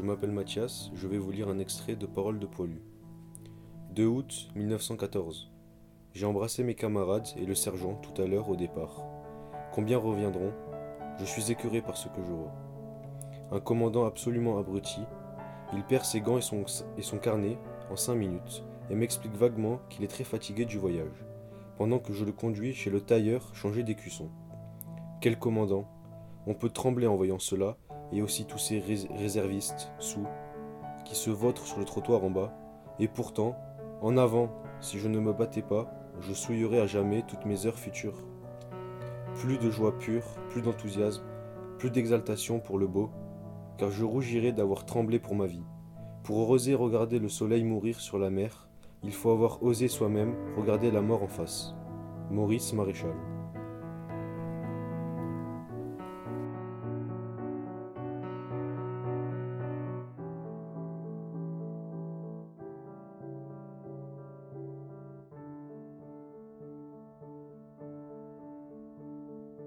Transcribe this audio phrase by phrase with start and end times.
[0.00, 2.80] je m'appelle Mathias, je vais vous lire un extrait de Paroles de Poilu.
[3.90, 5.52] 2 août 1914.
[6.14, 9.02] J'ai embrassé mes camarades et le sergent tout à l'heure au départ.
[9.74, 10.54] Combien reviendront?
[11.18, 12.54] Je suis écœuré par ce que je vois.
[13.52, 15.02] Un commandant absolument abruti,
[15.74, 16.64] il perd ses gants et son,
[16.96, 17.58] et son carnet
[17.90, 21.26] en cinq minutes et m'explique vaguement qu'il est très fatigué du voyage,
[21.76, 24.30] pendant que je le conduis chez le tailleur changer d'écusson.
[25.20, 25.86] Quel commandant?
[26.46, 27.76] On peut trembler en voyant cela,
[28.12, 28.80] et aussi tous ces
[29.14, 30.26] réservistes, sous,
[31.04, 32.52] qui se vautrent sur le trottoir en bas,
[32.98, 33.56] et pourtant,
[34.02, 37.78] en avant, si je ne me battais pas, je souillerais à jamais toutes mes heures
[37.78, 38.22] futures.
[39.36, 41.22] Plus de joie pure, plus d'enthousiasme,
[41.78, 43.10] plus d'exaltation pour le beau,
[43.78, 45.64] car je rougirais d'avoir tremblé pour ma vie.
[46.22, 48.68] Pour oser regarder le soleil mourir sur la mer,
[49.02, 51.74] il faut avoir osé soi-même regarder la mort en face.
[52.30, 53.14] Maurice Maréchal.